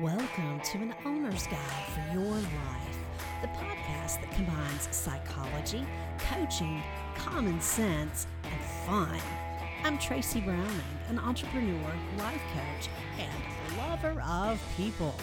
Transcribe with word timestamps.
Welcome 0.00 0.60
to 0.60 0.78
an 0.78 0.94
owner's 1.04 1.46
guide 1.46 1.86
for 1.92 2.14
your 2.14 2.32
life, 2.32 2.98
the 3.42 3.48
podcast 3.48 4.22
that 4.22 4.30
combines 4.32 4.88
psychology, 4.90 5.84
coaching, 6.16 6.82
common 7.14 7.60
sense, 7.60 8.26
and 8.44 8.60
fun. 8.86 9.20
I'm 9.84 9.98
Tracy 9.98 10.40
Browning, 10.40 10.70
an 11.10 11.18
entrepreneur, 11.18 11.92
life 12.16 12.40
coach, 12.54 12.88
and 13.18 13.76
lover 13.76 14.18
of 14.22 14.58
people. 14.74 15.14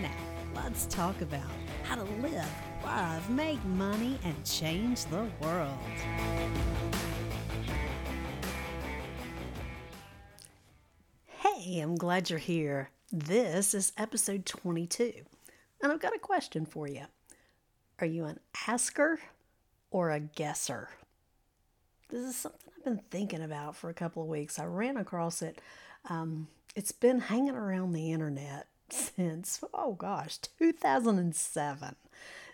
Now, 0.00 0.10
let's 0.54 0.86
talk 0.86 1.20
about 1.20 1.50
how 1.82 1.96
to 1.96 2.04
live, 2.22 2.48
love, 2.82 3.28
make 3.28 3.62
money, 3.66 4.18
and 4.24 4.42
change 4.46 5.04
the 5.04 5.26
world. 5.42 5.78
Hey, 11.26 11.80
I'm 11.80 11.96
glad 11.96 12.30
you're 12.30 12.38
here. 12.38 12.88
This 13.12 13.74
is 13.74 13.92
episode 13.96 14.46
22, 14.46 15.12
and 15.82 15.92
I've 15.92 16.00
got 16.00 16.16
a 16.16 16.18
question 16.18 16.66
for 16.66 16.88
you. 16.88 17.04
Are 18.00 18.06
you 18.06 18.24
an 18.24 18.40
asker 18.66 19.20
or 19.90 20.10
a 20.10 20.18
guesser? 20.20 20.88
This 22.08 22.22
is 22.22 22.34
something 22.36 22.60
I've 22.76 22.84
been 22.84 23.02
thinking 23.10 23.42
about 23.42 23.76
for 23.76 23.90
a 23.90 23.94
couple 23.94 24.22
of 24.22 24.28
weeks. 24.28 24.58
I 24.58 24.64
ran 24.64 24.96
across 24.96 25.42
it. 25.42 25.60
Um, 26.08 26.48
it's 26.74 26.92
been 26.92 27.20
hanging 27.20 27.54
around 27.54 27.92
the 27.92 28.10
internet 28.10 28.68
since, 28.90 29.62
oh 29.72 29.92
gosh, 29.92 30.38
2007. 30.58 31.96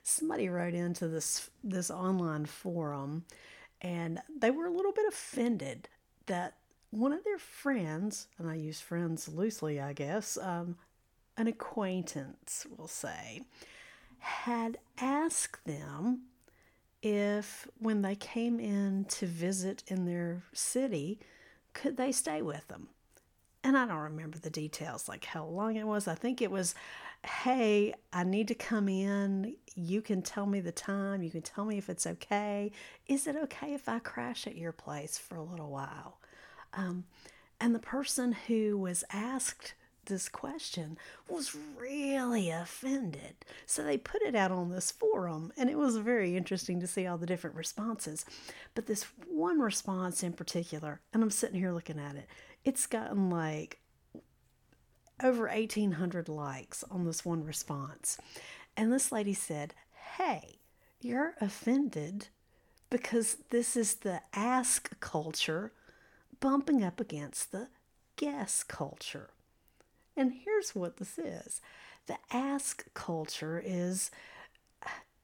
Somebody 0.03 0.49
wrote 0.49 0.75
into 0.75 1.09
this 1.09 1.49
this 1.63 1.91
online 1.91 2.47
forum 2.47 3.25
and 3.81 4.21
they 4.35 4.51
were 4.51 4.67
a 4.67 4.73
little 4.73 4.93
bit 4.93 5.07
offended 5.09 5.89
that 6.27 6.55
one 6.91 7.13
of 7.13 7.25
their 7.25 7.39
friends, 7.39 8.29
and 8.39 8.49
I 8.49 8.55
use 8.55 8.81
friends 8.81 9.29
loosely, 9.29 9.81
I 9.81 9.93
guess, 9.93 10.37
um, 10.37 10.77
an 11.37 11.47
acquaintance, 11.47 12.67
we'll 12.77 12.89
say, 12.89 13.43
had 14.19 14.79
asked 14.99 15.65
them 15.65 16.23
if 17.03 17.67
when 17.79 18.03
they 18.03 18.15
came 18.15 18.61
in 18.61 19.07
to 19.07 19.27
visit 19.27 19.83
in 19.87 20.05
their 20.05 20.43
city, 20.53 21.19
could 21.73 21.97
they 21.97 22.13
stay 22.13 22.43
with 22.43 22.67
them? 22.69 22.89
And 23.63 23.77
I 23.77 23.87
don't 23.87 23.99
remember 23.99 24.39
the 24.39 24.51
details, 24.51 25.09
like 25.09 25.25
how 25.25 25.45
long 25.45 25.77
it 25.77 25.87
was. 25.87 26.09
I 26.09 26.15
think 26.15 26.43
it 26.43 26.51
was, 26.51 26.75
hey, 27.25 27.95
I 28.13 28.25
need 28.25 28.49
to 28.49 28.55
come 28.55 28.89
in. 28.89 29.57
You 29.75 30.01
can 30.01 30.23
tell 30.23 30.47
me 30.47 30.61
the 30.61 30.73
time. 30.73 31.23
You 31.23 31.31
can 31.31 31.43
tell 31.43 31.65
me 31.65 31.79
if 31.79 31.89
it's 31.89 32.07
okay. 32.07 32.73
Is 33.07 33.27
it 33.27 33.37
okay 33.37 33.75
if 33.75 33.89
I 33.89 33.99
crash 33.99 34.47
at 34.47 34.57
your 34.57 34.73
place 34.73 35.19
for 35.19 35.37
a 35.37 35.43
little 35.43 35.71
while? 35.71 36.19
Um, 36.73 37.05
and 37.61 37.75
the 37.75 37.81
person 37.81 38.33
who 38.47 38.79
was 38.79 39.05
asked 39.13 39.75
this 40.07 40.29
question 40.29 40.99
was 41.29 41.57
really 41.79 42.51
offended. 42.51 43.37
So 43.67 43.83
they 43.83 43.99
put 43.99 44.23
it 44.23 44.35
out 44.35 44.51
on 44.51 44.71
this 44.71 44.91
forum, 44.91 45.53
and 45.57 45.71
it 45.71 45.79
was 45.79 45.97
very 45.97 46.37
interesting 46.37 46.81
to 46.81 46.87
see 46.87 47.07
all 47.07 47.19
the 47.19 47.27
different 47.27 47.57
responses. 47.57 48.25
But 48.75 48.87
this 48.87 49.05
one 49.29 49.61
response 49.61 50.23
in 50.23 50.33
particular, 50.33 51.01
and 51.13 51.23
I'm 51.23 51.31
sitting 51.31 51.61
here 51.61 51.73
looking 51.73 51.99
at 51.99 52.17
it, 52.17 52.27
it's 52.65 52.87
gotten 52.87 53.31
like 53.31 53.79
over 55.23 55.47
1,800 55.49 56.29
likes 56.29 56.85
on 56.91 57.05
this 57.05 57.25
one 57.25 57.45
response. 57.45 58.19
And 58.77 58.93
this 58.93 59.13
lady 59.13 59.35
said, 59.35 59.75
Hey, 60.17 60.61
you're 61.01 61.35
offended 61.41 62.29
because 62.89 63.37
this 63.51 63.77
is 63.77 63.97
the 63.97 64.21
ask 64.35 64.99
culture 65.01 65.73
bumping 66.41 66.83
up 66.83 67.01
against 67.01 67.53
the 67.53 67.69
guess 68.17 68.63
culture. 68.63 69.31
And 70.17 70.33
here's 70.45 70.75
what 70.75 70.97
this 70.97 71.19
is 71.19 71.61
the 72.07 72.19
ask 72.33 72.93
culture 72.95 73.63
is 73.65 74.11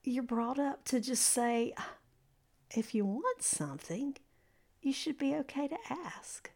you're 0.05 0.23
brought 0.23 0.59
up 0.59 0.85
to 0.85 1.01
just 1.01 1.25
say, 1.25 1.75
if 2.71 2.95
you 2.95 3.05
want 3.05 3.43
something, 3.43 4.17
you 4.81 4.93
should 4.93 5.19
be 5.19 5.35
okay 5.35 5.67
to 5.67 5.77
ask. 5.91 6.51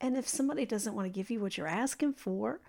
And 0.00 0.16
if 0.16 0.28
somebody 0.28 0.64
doesn't 0.64 0.94
want 0.94 1.06
to 1.06 1.12
give 1.12 1.30
you 1.30 1.40
what 1.40 1.56
you're 1.56 1.66
asking 1.66 2.12
for, 2.12 2.60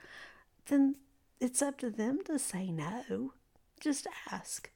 then 0.66 0.96
it's 1.40 1.62
up 1.62 1.78
to 1.80 1.92
them 1.92 2.20
to 2.26 2.40
say 2.40 2.72
no. 2.72 3.34
Just 3.80 4.08
ask. 4.32 4.72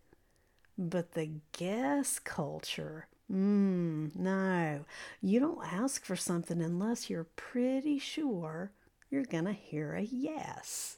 But 0.77 1.13
the 1.13 1.31
guess 1.51 2.19
culture 2.19 3.07
Mm, 3.31 4.15
no, 4.15 4.85
you 5.21 5.39
don't 5.39 5.65
ask 5.65 6.03
for 6.05 6.15
something 6.15 6.61
unless 6.61 7.09
you're 7.09 7.23
pretty 7.35 7.97
sure 7.99 8.71
you're 9.09 9.23
going 9.23 9.45
to 9.45 9.53
hear 9.53 9.93
a 9.93 10.01
yes. 10.01 10.97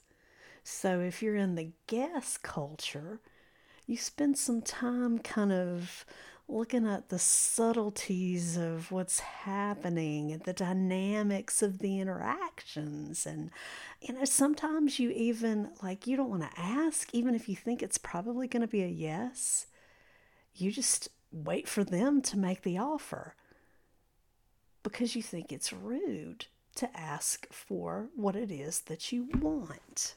So 0.63 1.01
if 1.01 1.23
you're 1.23 1.35
in 1.35 1.55
the 1.55 1.71
guess 1.87 2.37
culture, 2.37 3.21
you 3.87 3.97
spend 3.97 4.37
some 4.37 4.61
time 4.61 5.19
kind 5.19 5.51
of 5.53 6.05
looking 6.49 6.87
at 6.87 7.09
the 7.09 7.19
subtleties 7.19 8.57
of 8.57 8.91
what's 8.91 9.19
happening 9.19 10.31
and 10.31 10.43
the 10.43 10.53
dynamics 10.53 11.61
of 11.63 11.79
the 11.79 11.99
interactions 11.99 13.25
and 13.25 13.51
you 14.01 14.13
know 14.13 14.25
sometimes 14.25 14.99
you 14.99 15.11
even 15.11 15.69
like 15.83 16.07
you 16.07 16.17
don't 16.17 16.29
want 16.29 16.43
to 16.43 16.59
ask 16.61 17.09
even 17.13 17.35
if 17.35 17.49
you 17.49 17.55
think 17.55 17.83
it's 17.83 17.97
probably 17.97 18.47
going 18.47 18.61
to 18.61 18.67
be 18.67 18.83
a 18.83 18.87
yes 18.87 19.67
you 20.55 20.71
just 20.71 21.09
wait 21.35 21.67
for 21.67 21.83
them 21.83 22.21
to 22.21 22.37
make 22.37 22.61
the 22.61 22.77
offer 22.77 23.35
because 24.83 25.15
you 25.15 25.21
think 25.21 25.51
it's 25.51 25.73
rude 25.73 26.45
to 26.75 26.89
ask 26.97 27.51
for 27.51 28.09
what 28.15 28.35
it 28.35 28.51
is 28.51 28.81
that 28.81 29.11
you 29.11 29.27
want. 29.39 30.15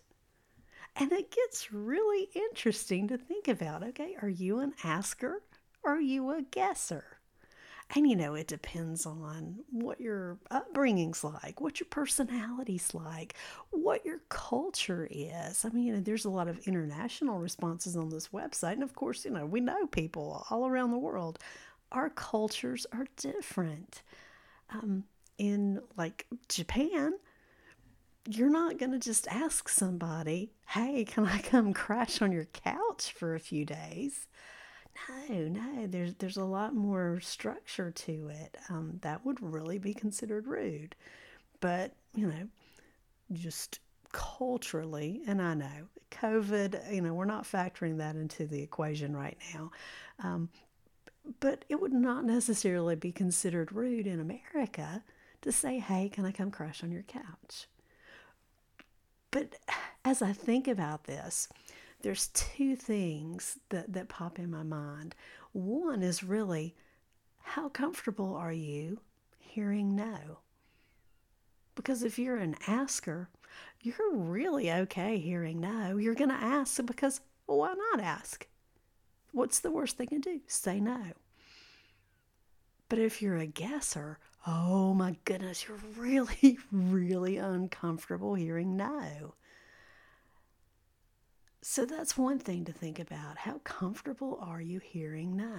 And 0.95 1.13
it 1.13 1.31
gets 1.31 1.73
really 1.73 2.29
interesting 2.35 3.09
to 3.09 3.19
think 3.19 3.49
about 3.49 3.83
okay, 3.83 4.17
are 4.21 4.29
you 4.29 4.59
an 4.61 4.75
asker 4.85 5.43
or 5.83 5.93
are 5.93 6.01
you 6.01 6.31
a 6.31 6.43
guesser? 6.43 7.18
And 7.95 8.09
you 8.09 8.17
know, 8.17 8.35
it 8.35 8.49
depends 8.49 9.07
on 9.07 9.61
what 9.71 9.99
your 9.99 10.39
upbringing's 10.51 11.25
like, 11.25 11.61
what 11.61 11.81
your 11.81 11.87
personality's 11.89 12.93
like, 12.93 13.35
what 13.71 14.05
your 14.05 14.21
culture 14.29 15.09
is. 15.11 15.65
I 15.65 15.71
mean, 15.71 15.85
you 15.85 15.93
know, 15.95 16.01
there's 16.01 16.27
a 16.27 16.31
lot 16.31 16.49
of 16.49 16.59
international 16.67 17.39
responses 17.39 17.97
on 17.97 18.11
this 18.11 18.29
website. 18.29 18.75
And 18.75 18.83
of 18.83 18.95
course, 18.95 19.25
you 19.25 19.31
know, 19.31 19.47
we 19.47 19.61
know 19.61 19.87
people 19.87 20.45
all 20.51 20.67
around 20.67 20.91
the 20.91 20.99
world. 20.99 21.39
Our 21.91 22.11
cultures 22.11 22.87
are 22.93 23.07
different. 23.17 24.03
Um, 24.71 25.05
in 25.39 25.81
like 25.97 26.27
Japan, 26.49 27.15
you're 28.29 28.51
not 28.51 28.77
going 28.77 28.93
to 28.93 28.99
just 28.99 29.27
ask 29.29 29.69
somebody, 29.69 30.53
hey, 30.67 31.05
can 31.05 31.25
I 31.25 31.39
come 31.39 31.73
crash 31.75 32.21
on 32.21 32.33
your 32.33 32.47
couch 32.47 33.13
for 33.17 33.35
a 33.35 33.41
few 33.41 33.65
days? 33.65 34.27
No, 35.29 35.37
no, 35.49 35.87
there's 35.87 36.15
there's 36.15 36.37
a 36.37 36.45
lot 36.45 36.75
more 36.75 37.21
structure 37.21 37.91
to 37.91 38.29
it. 38.29 38.57
Um, 38.69 38.99
that 39.03 39.25
would 39.25 39.41
really 39.43 39.79
be 39.79 39.95
considered 39.95 40.47
rude. 40.47 40.95
But, 41.61 41.93
you 42.15 42.27
know, 42.27 42.49
just 43.33 43.81
culturally, 44.13 45.23
and 45.27 45.43
I 45.43 45.55
know 45.55 45.89
COVID, 46.11 46.95
you 46.95 47.03
know, 47.03 47.15
we're 47.15 47.25
not 47.25 47.45
factoring 47.45 47.99
that 47.99 48.17
into 48.17 48.47
the 48.47 48.63
equation 48.63 49.17
right 49.17 49.37
now. 49.55 49.71
Um, 50.23 50.49
but 51.41 51.65
it 51.69 51.81
would 51.81 51.93
not 51.93 52.25
necessarily 52.25 52.97
be 52.97 53.13
considered 53.13 53.73
rude 53.73 54.07
in 54.07 54.21
America 54.21 55.03
to 55.43 55.53
say, 55.53 55.79
hey, 55.79 56.09
can 56.09 56.25
I 56.25 56.33
come 56.33 56.51
crash 56.51 56.83
on 56.83 56.91
your 56.91 57.03
couch? 57.03 57.67
But 59.31 59.57
as 60.05 60.23
I 60.23 60.33
think 60.33 60.67
about 60.67 61.05
this, 61.05 61.49
there's 62.03 62.29
two 62.29 62.77
things 62.77 63.59
that, 63.71 63.93
that 63.93 64.09
pop 64.09 64.39
in 64.39 64.51
my 64.51 64.63
mind. 64.63 65.15
One 65.53 66.03
is 66.03 66.23
really, 66.23 66.75
how 67.43 67.69
comfortable 67.69 68.35
are 68.35 68.53
you 68.53 69.01
hearing 69.39 69.97
no? 69.97 70.39
Because 71.75 72.03
if 72.03 72.19
you're 72.19 72.37
an 72.37 72.57
asker, 72.67 73.29
you're 73.81 74.13
really 74.13 74.71
okay 74.71 75.19
hearing 75.19 75.61
no. 75.61 75.97
You're 75.97 76.15
going 76.15 76.31
to 76.31 76.37
ask 76.37 76.85
because 76.85 77.21
why 77.47 77.75
not 77.75 78.01
ask? 78.01 78.47
What's 79.33 79.61
the 79.61 79.71
worst 79.71 79.99
they 79.99 80.07
can 80.07 80.21
do? 80.21 80.41
Say 80.47 80.81
no. 80.81 81.13
But 82.89 82.99
if 82.99 83.21
you're 83.21 83.37
a 83.37 83.47
guesser, 83.47 84.19
oh 84.47 84.95
my 84.95 85.17
goodness, 85.25 85.67
you're 85.69 85.81
really, 85.97 86.59
really 86.73 87.37
uncomfortable 87.37 88.35
hearing 88.35 88.77
no. 88.77 89.35
So 91.61 91.85
that's 91.85 92.17
one 92.17 92.39
thing 92.39 92.65
to 92.67 92.73
think 92.73 92.99
about. 92.99 93.39
How 93.39 93.59
comfortable 93.65 94.39
are 94.41 94.61
you 94.61 94.79
hearing 94.79 95.37
no? 95.37 95.59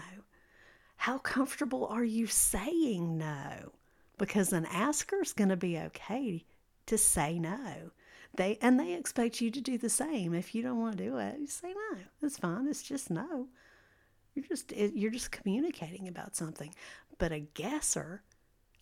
How 0.96 1.18
comfortable 1.18 1.88
are 1.88 2.04
you 2.04 2.28
saying 2.28 3.18
no? 3.18 3.74
Because 4.18 4.54
an 4.54 4.66
asker 4.66 5.22
is 5.22 5.34
going 5.34 5.50
to 5.50 5.58
be 5.58 5.78
okay 5.78 6.46
to 6.88 6.98
say 6.98 7.40
no. 7.40 7.92
They 8.36 8.58
and 8.62 8.80
they 8.80 8.94
expect 8.94 9.42
you 9.42 9.50
to 9.52 9.62
do 9.62 9.78
the 9.78 9.90
same. 9.90 10.34
If 10.34 10.54
you 10.54 10.62
don't 10.62 10.80
want 10.80 10.98
to 10.98 11.04
do 11.04 11.18
it, 11.18 11.40
you 11.40 11.48
say 11.48 11.74
no. 11.74 11.98
It's 12.22 12.38
fine. 12.38 12.68
It's 12.68 12.84
just 12.84 13.10
no. 13.10 13.48
You're 14.36 14.46
just 14.46 14.72
you're 14.72 15.12
just 15.12 15.32
communicating 15.32 16.08
about 16.08 16.36
something. 16.36 16.74
But 17.18 17.32
a 17.32 17.40
guesser, 17.40 18.24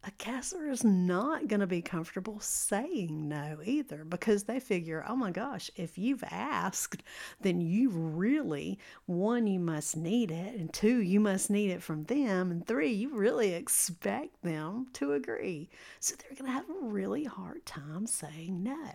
a 0.08 0.12
guesser 0.24 0.70
is 0.70 0.86
not 0.86 1.50
going 1.50 1.60
to 1.60 1.68
be 1.68 1.82
comfortable 1.82 2.40
saying 2.40 3.28
no 3.28 3.58
either 3.66 4.06
because 4.06 4.44
they 4.44 4.58
figure, 4.58 5.04
oh 5.06 5.18
my 5.18 5.32
gosh, 5.32 5.70
if 5.76 5.98
you've 5.98 6.24
asked, 6.32 7.04
then 7.42 7.60
you 7.60 7.90
really, 7.90 8.80
one, 9.06 9.48
you 9.48 9.60
must 9.60 9.98
need 9.98 10.32
it, 10.32 10.56
and 10.56 10.72
two, 10.72 11.02
you 11.02 11.20
must 11.20 11.50
need 11.50 11.72
it 11.72 11.84
from 11.84 12.06
them, 12.06 12.52
and 12.52 12.66
three, 12.66 12.92
you 12.92 13.18
really 13.18 13.54
expect 13.54 14.42
them 14.44 14.88
to 14.94 15.12
agree. 15.12 15.70
So 16.00 16.16
they're 16.16 16.38
going 16.38 16.46
to 16.46 16.52
have 16.52 16.70
a 16.70 16.88
really 16.88 17.26
hard 17.26 17.66
time 17.66 18.08
saying 18.08 18.64
no. 18.64 18.88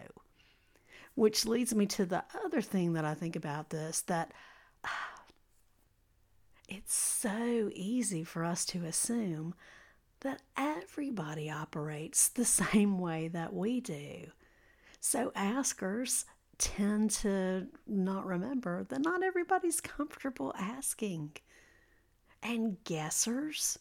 Which 1.15 1.45
leads 1.45 1.75
me 1.75 1.85
to 1.87 2.07
the 2.07 2.25
other 2.43 2.63
thing 2.63 2.95
that 2.95 3.05
I 3.05 3.13
think 3.13 3.37
about 3.37 3.69
this 3.69 4.01
that 4.03 4.33
ah, 4.83 5.11
it's 6.69 6.95
so 6.95 7.69
easy 7.75 8.25
for 8.25 8.45
us 8.45 8.65
to 8.67 8.87
assume 8.87 9.55
that 10.23 10.43
everybody 10.57 11.51
operates 11.51 12.29
the 12.29 12.45
same 12.63 12.99
way 12.99 13.29
that 13.29 13.53
we 13.53 13.81
do. 13.81 14.27
So 15.01 15.33
askers 15.35 16.25
tend 16.59 17.11
to 17.11 17.67
not 17.87 18.25
remember 18.25 18.85
that 18.85 19.01
not 19.01 19.23
everybody's 19.23 19.81
comfortable 19.81 20.55
asking. 20.59 21.33
And 22.43 22.83
guessers 22.85 23.79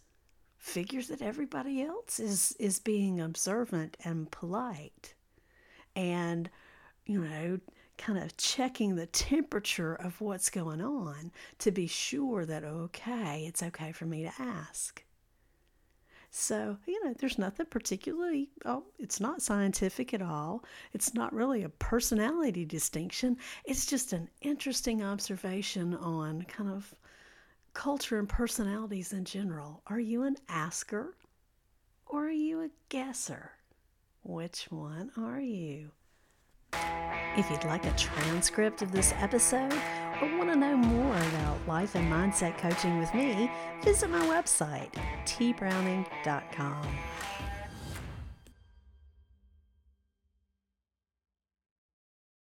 figures 0.58 1.08
that 1.08 1.22
everybody 1.24 1.82
else 1.82 2.20
is 2.20 2.56
is 2.60 2.80
being 2.80 3.20
observant 3.20 3.98
and 4.04 4.30
polite. 4.32 5.16
And 5.96 6.50
you 7.06 7.24
know, 7.24 7.60
kind 7.98 8.20
of 8.20 8.38
checking 8.38 8.96
the 8.96 9.08
temperature 9.08 9.96
of 9.96 10.22
what's 10.22 10.50
going 10.50 10.82
on 10.82 11.32
to 11.60 11.72
be 11.72 11.88
sure 11.88 12.46
that 12.46 12.64
okay, 12.64 13.46
it's 13.48 13.64
okay 13.64 13.92
for 13.92 14.06
me 14.06 14.24
to 14.24 14.32
ask. 14.40 15.04
So, 16.42 16.76
you 16.88 17.06
know, 17.06 17.14
there's 17.20 17.38
nothing 17.38 17.68
particularly, 17.68 18.50
oh, 18.66 18.86
it's 18.98 19.20
not 19.20 19.44
scientific 19.44 20.12
at 20.12 20.24
all. 20.24 20.66
It's 20.92 21.14
not 21.14 21.32
really 21.34 21.62
a 21.62 21.70
personality 21.70 22.66
distinction. 22.66 23.38
It's 23.64 23.86
just 23.86 24.12
an 24.12 24.28
interesting 24.42 25.04
observation 25.04 25.94
on 25.94 26.42
kind 26.42 26.72
of 26.72 26.96
culture 27.76 28.18
and 28.18 28.28
personalities 28.28 29.14
in 29.14 29.24
general. 29.24 29.84
Are 29.86 30.00
you 30.00 30.24
an 30.24 30.36
asker 30.50 31.16
or 32.08 32.26
are 32.26 32.32
you 32.32 32.62
a 32.62 32.70
guesser? 32.90 33.52
Which 34.24 34.64
one 34.72 35.12
are 35.18 35.42
you? 35.42 35.92
If 36.74 37.52
you'd 37.52 37.66
like 37.66 37.86
a 37.86 37.96
transcript 37.96 38.82
of 38.82 38.92
this 38.92 39.14
episode 39.18 39.80
or 40.22 40.38
want 40.38 40.50
to 40.52 40.56
know 40.56 40.78
more 40.78 41.16
about 41.16 41.58
life 41.68 41.96
and 41.96 42.12
mindset 42.12 42.58
coaching 42.58 43.00
with 43.00 43.14
me, 43.14 43.52
visit 43.84 44.10
my 44.10 44.26
website, 44.28 44.92
tbrowning.com. 45.26 46.88